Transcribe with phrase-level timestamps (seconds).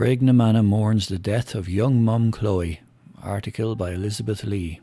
[0.00, 2.80] Graiguenamanagh mourns the death of young mum Chloe.
[3.22, 4.80] Article by Elizabeth Lee.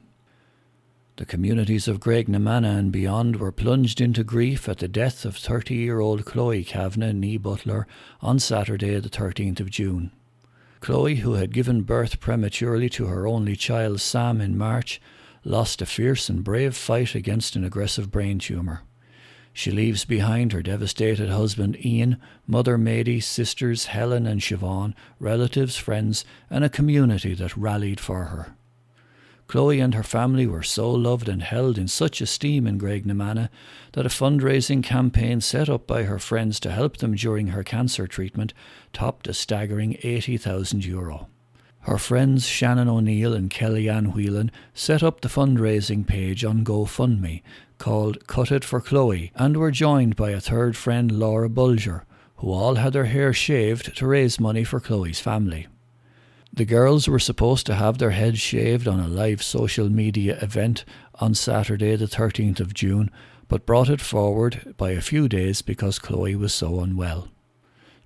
[1.16, 5.74] The communities of Graiguenamanagh and beyond were plunged into grief at the death of 30
[5.74, 7.88] year old Chloe Kavanagh Nee Butler
[8.22, 10.12] on Saturday, the 13th of June.
[10.82, 15.02] Chloe, who had given birth prematurely to her only child Sam in March,
[15.44, 18.84] lost a fierce and brave fight against an aggressive brain tumour.
[19.58, 26.24] She leaves behind her devastated husband Ian, mother Mady, sisters Helen and Siobhan, relatives, friends,
[26.48, 28.56] and a community that rallied for her.
[29.48, 33.50] Chloe and her family were so loved and held in such esteem in Graiguenamanagh
[33.94, 38.06] that a fundraising campaign set up by her friends to help them during her cancer
[38.06, 38.54] treatment
[38.94, 41.30] topped a staggering 80,000 euro.
[41.88, 47.42] Her friends Shannon O'Neill and Kellyanne Whelan set up the fundraising page on GoFundMe
[47.78, 52.04] called Cut It for Chloe and were joined by a third friend Laura Bulger,
[52.40, 55.68] who all had their hair shaved to raise money for Chloe's family.
[56.52, 60.84] The girls were supposed to have their heads shaved on a live social media event
[61.22, 63.10] on Saturday, the 13th of June,
[63.48, 67.30] but brought it forward by a few days because Chloe was so unwell.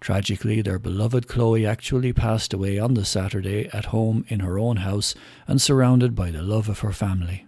[0.02, 4.78] Tragically, their beloved Chloe actually passed away on the Saturday at home in her own
[4.78, 5.14] house
[5.48, 7.46] and surrounded by the love of her family.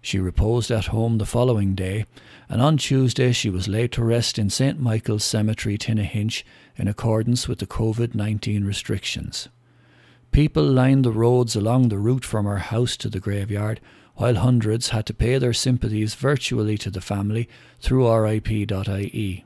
[0.00, 2.06] She reposed at home the following day,
[2.48, 4.80] and on Tuesday she was laid to rest in St.
[4.80, 6.44] Michael's Cemetery, Tinnahinch,
[6.76, 9.48] in accordance with the COVID 19 restrictions.
[10.32, 13.80] People lined the roads along the route from her house to the graveyard,
[14.14, 19.44] while hundreds had to pay their sympathies virtually to the family through RIP.ie.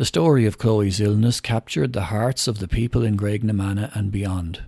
[0.00, 4.62] The story of Chloe's illness captured the hearts of the people in Graiguenamanagh and beyond.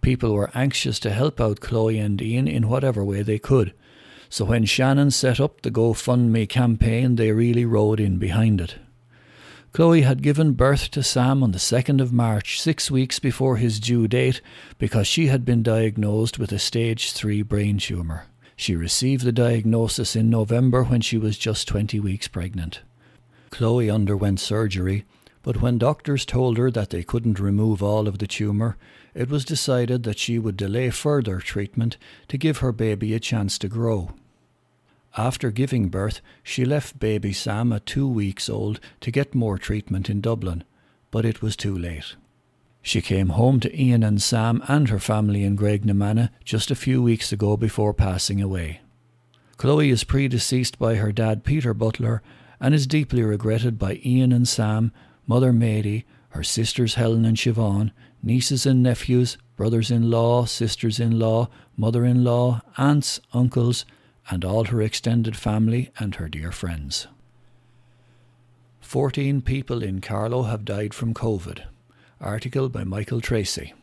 [0.00, 3.74] People were anxious to help out Chloe and Ian in whatever way they could,
[4.28, 8.74] so when Shannon set up the GoFundMe campaign, they really rode in behind it.
[9.72, 13.78] Chloe had given birth to Sam on the 2nd of March, six weeks before his
[13.78, 14.40] due date,
[14.78, 18.24] because she had been diagnosed with a stage 3 brain tumour.
[18.56, 22.80] She received the diagnosis in November when she was just 20 weeks pregnant.
[23.52, 25.04] Chloe underwent surgery,
[25.42, 28.78] but when doctors told her that they couldn't remove all of the tumour,
[29.14, 31.98] it was decided that she would delay further treatment
[32.28, 34.14] to give her baby a chance to grow.
[35.18, 40.08] After giving birth, she left baby Sam at two weeks old to get more treatment
[40.08, 40.64] in Dublin,
[41.10, 42.16] but it was too late.
[42.80, 47.02] She came home to Ian and Sam and her family in Graiguenamanagh just a few
[47.02, 48.80] weeks ago before passing away.
[49.58, 52.22] Chloe is predeceased by her dad Peter Butler
[52.62, 54.92] and is deeply regretted by Ian and Sam,
[55.26, 57.90] mother Mady, her sisters Helen and Siobhan,
[58.22, 63.84] nieces and nephews, brothers in law, sisters in law, mother in law, aunts, uncles,
[64.30, 67.08] and all her extended family and her dear friends.
[68.80, 71.64] 14 people in Carlow have died from COVID.
[72.20, 73.74] Article by Michael Tracy.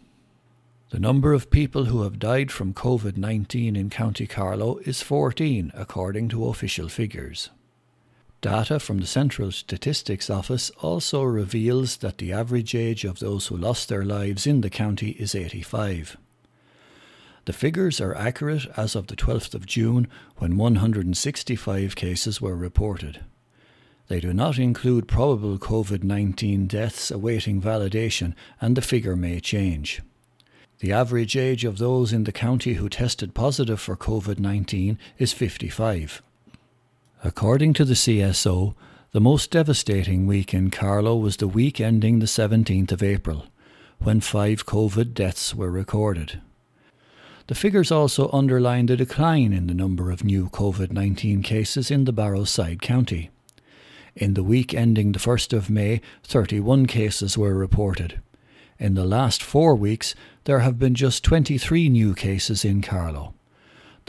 [0.92, 5.74] The number of people who have died from COVID 19 in County Carlow is 14,
[5.76, 7.50] according to official figures.
[8.42, 13.58] Data from the Central Statistics Office also reveals that the average age of those who
[13.58, 16.16] lost their lives in the county is 85.
[17.44, 20.08] The figures are accurate as of the 12th of June
[20.38, 23.26] when 165 cases were reported.
[24.08, 30.02] They do not include probable COVID 19 deaths awaiting validation, and the figure may change.
[30.80, 35.34] The average age of those in the county who tested positive for COVID 19 is
[35.34, 36.22] 55.
[37.22, 38.76] According to the CSO,
[39.12, 43.48] the most devastating week in Carlow was the week ending the 17th of April,
[43.98, 46.40] when five COVID deaths were recorded.
[47.48, 52.06] The figures also underline the decline in the number of new COVID 19 cases in
[52.06, 53.32] the Barrowside County.
[54.16, 58.22] In the week ending the 1st of May, 31 cases were reported.
[58.78, 60.16] In the last four weeks,
[60.46, 63.34] there have been just 23 new cases in Carlow.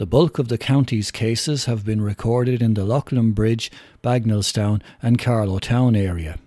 [0.01, 3.71] The bulk of the county's cases have been recorded in the Loughlin Bridge,
[4.03, 6.39] Bagenalstown, and Carlow Town area.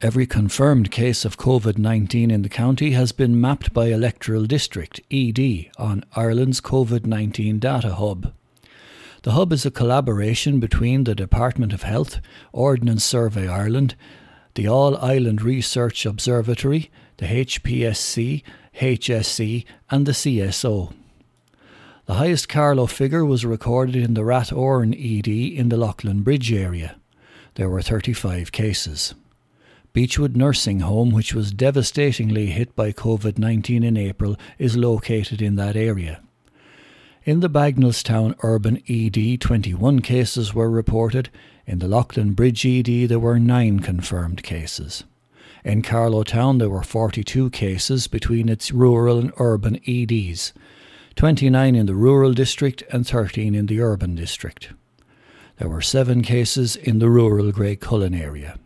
[0.00, 4.98] Every confirmed case of COVID 19 in the county has been mapped by Electoral District
[5.10, 8.32] ED on Ireland's COVID 19 Data Hub.
[9.24, 12.18] The hub is a collaboration between the Department of Health,
[12.50, 13.94] Ordnance Survey Ireland,
[14.54, 18.42] the All Island Research Observatory, the HPSC,
[18.80, 20.94] HSE, and the CSO.
[22.06, 26.96] The highest Carlow figure was recorded in the Rathorn ED in the Leighlinbridge area.
[27.54, 29.14] There were 35 cases.
[29.94, 35.56] Beechwood Nursing Home, which was devastatingly hit by COVID 19 in April, is located in
[35.56, 36.20] that area.
[37.24, 41.30] In the Bagenalstown Urban ED, 21 cases were reported.
[41.64, 45.04] In the Leighlinbridge ED, there were 9 confirmed cases.
[45.64, 50.52] In Carlow Town, there were 42 cases between its rural and urban EDs,
[51.16, 54.70] 29 in the rural district and 13 in the urban district.
[55.58, 58.58] There were seven cases in the rural Graiguecullen area.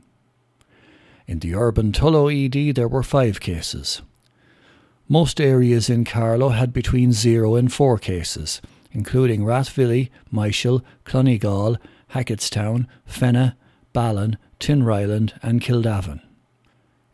[1.26, 4.00] In the urban Tullow ED, there were five cases.
[5.08, 8.62] Most areas in Carlow had between zero and four cases,
[8.92, 11.76] including Rathvilly, Myshall, Clonegall,
[12.14, 13.54] Hackettstown, Fenagh,
[13.92, 16.20] Ballon, Tinryland, and Kildavin.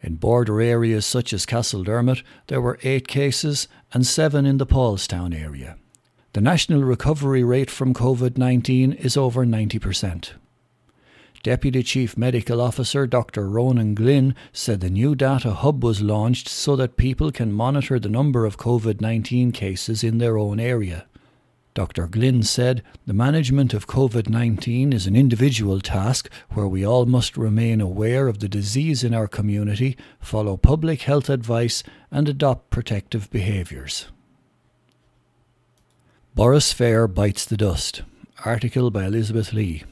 [0.05, 5.35] In border areas such as Castledermot, there were eight cases and seven in the Paulstown
[5.35, 5.79] area.
[6.35, 10.33] The national recovery rate from COVID 19 is over 90%.
[11.43, 13.49] Deputy Chief Medical Officer Dr.
[13.49, 18.11] Ronan Glynn said the new data hub was launched so that people can monitor the
[18.11, 21.07] number of COVID 19 cases in their own area.
[21.75, 22.07] Dr.
[22.07, 27.37] Glynn said the management of COVID 19 is an individual task where we all must
[27.37, 31.83] remain aware of the disease in our community, follow public health advice,
[32.13, 34.07] and adopt protective behaviours.
[36.37, 38.03] Borris Fair bites the dust.
[38.45, 39.83] Article by Elizabeth Lee.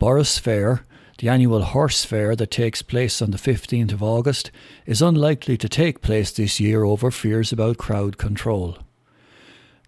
[0.00, 0.86] Borris Fair,
[1.18, 4.52] the annual horse fair that takes place on the 15th of August,
[4.86, 8.78] is unlikely to take place this year over fears about crowd control.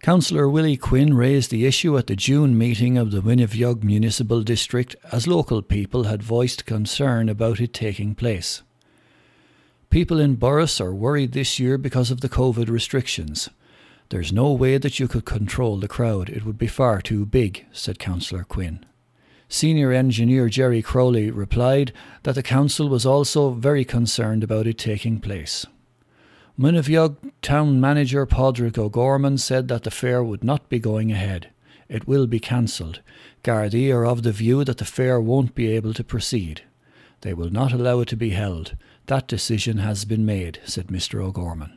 [0.01, 4.95] Councillor Willie Quinn raised the issue at the June meeting of the Muinebheag Municipal District
[5.11, 8.61] as local people had voiced concern about it taking place.
[9.89, 13.49] People in Borris are worried this year because of the COVID restrictions.
[14.09, 17.65] There's no way that you could control the crowd, it would be far too big,
[17.71, 18.85] said Councillor Quinn.
[19.49, 21.91] Senior engineer Jerry Crowley replied
[22.23, 25.65] that the council was also very concerned about it taking place.
[26.59, 31.51] Muinebheag town manager Padraig O'Gorman said that the fair would not be going ahead.
[31.87, 33.01] It will be cancelled.
[33.43, 36.63] Gardaí are of the view that the fair won't be able to proceed.
[37.21, 38.75] They will not allow it to be held.
[39.05, 41.23] That decision has been made, said Mr.
[41.23, 41.76] O'Gorman.